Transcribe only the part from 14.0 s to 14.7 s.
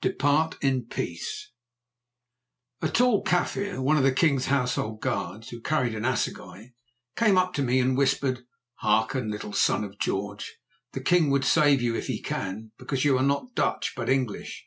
English.